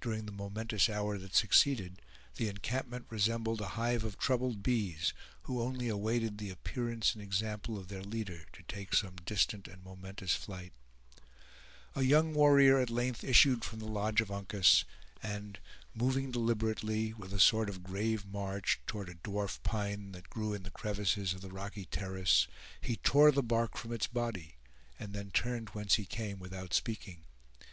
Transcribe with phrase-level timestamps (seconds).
[0.00, 2.00] During the momentous hour that succeeded,
[2.36, 7.76] the encampment resembled a hive of troubled bees, who only awaited the appearance and example
[7.76, 10.72] of their leader to take some distant and momentous flight.
[11.96, 14.84] A young warrior at length issued from the lodge of Uncas;
[15.20, 15.58] and,
[15.94, 20.62] moving deliberately, with a sort of grave march, toward a dwarf pine that grew in
[20.62, 22.46] the crevices of the rocky terrace,
[22.80, 24.54] he tore the bark from its body,
[24.96, 27.24] and then turned whence he came without speaking.